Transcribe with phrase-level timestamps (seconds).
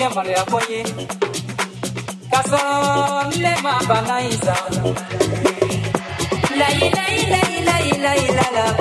[0.00, 0.84] ile mara ya kwenye.
[2.30, 4.56] Kasoro nile mabanaiza
[6.58, 6.68] la
[8.52, 8.76] la.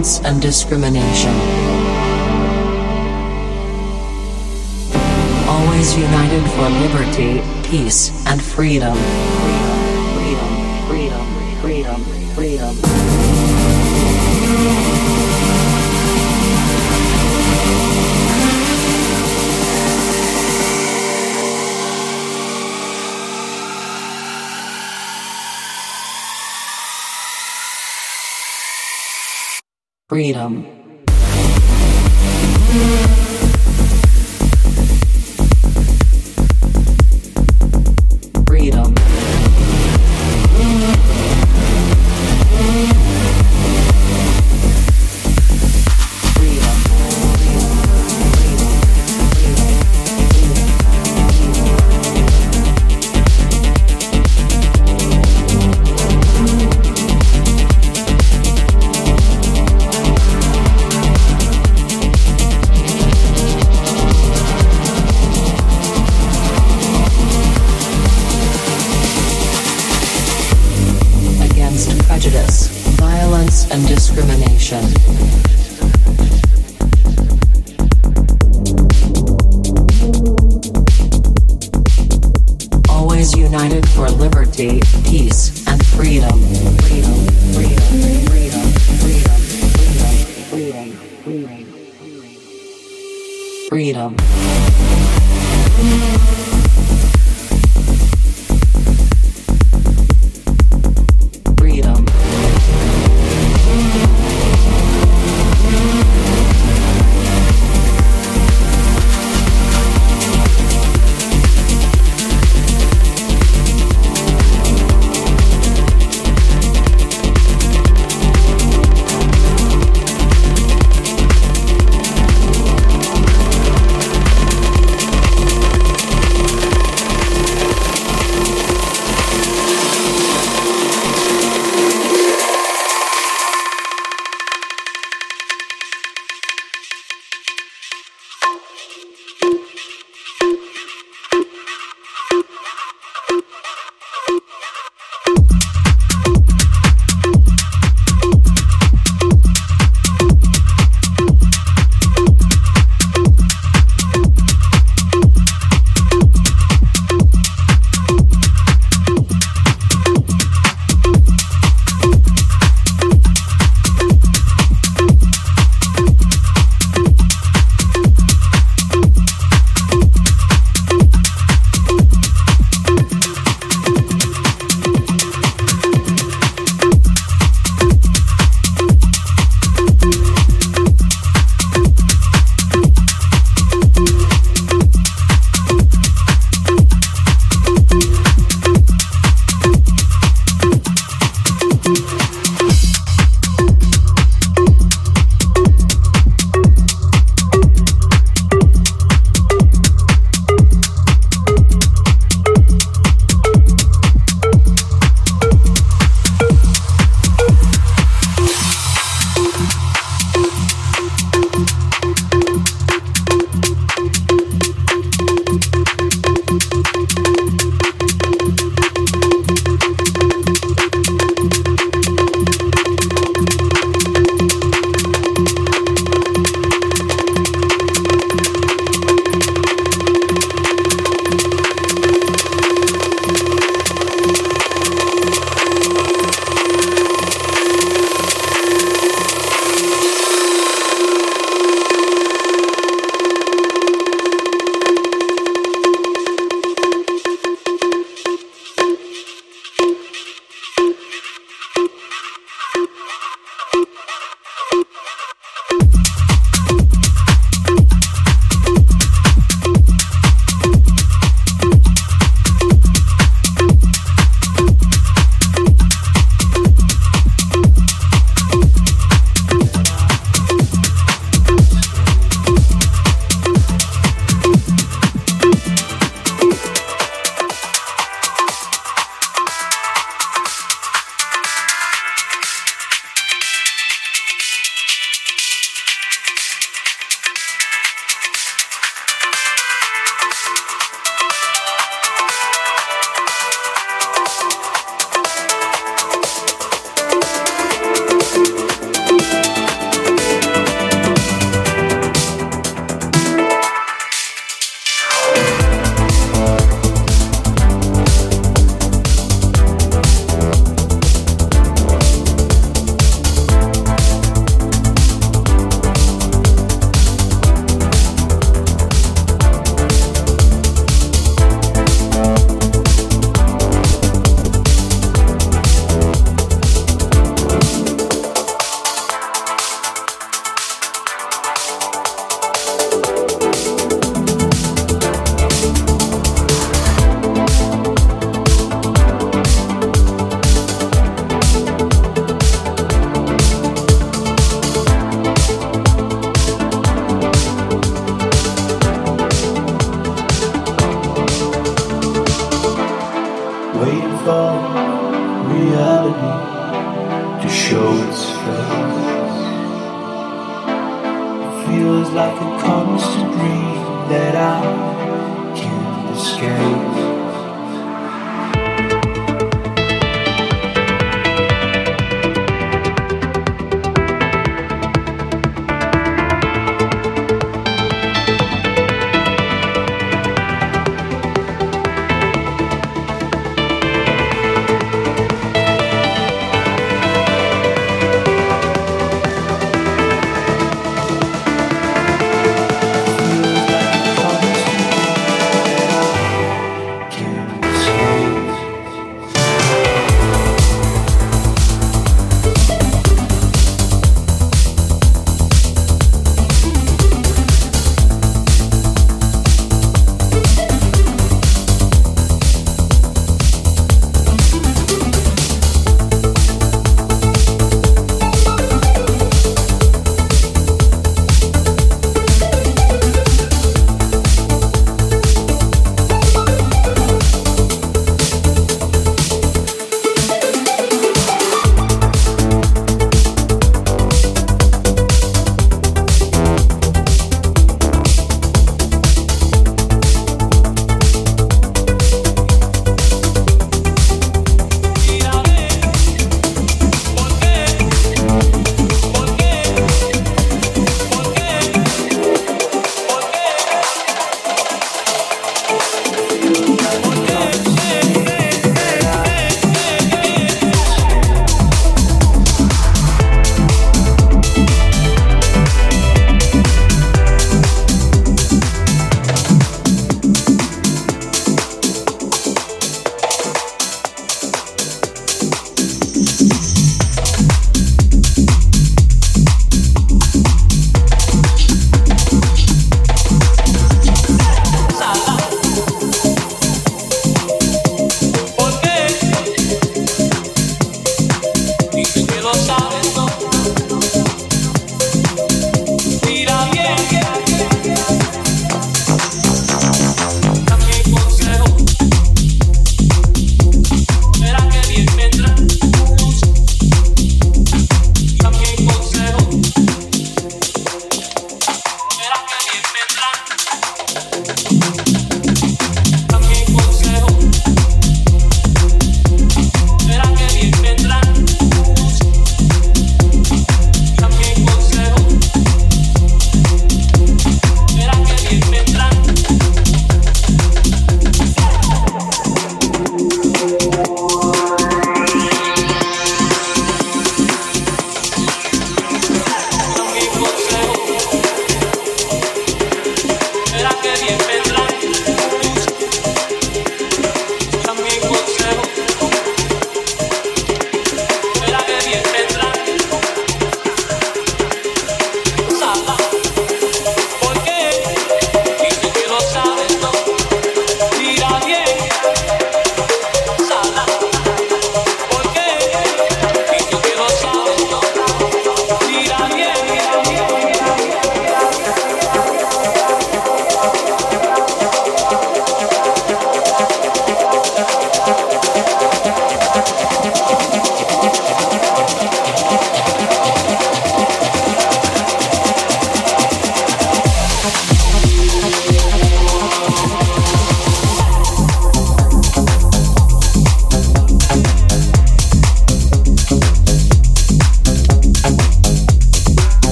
[0.00, 1.34] Violence and discrimination.
[5.46, 8.96] Always united for liberty, peace, and freedom.
[30.20, 30.79] Freedom.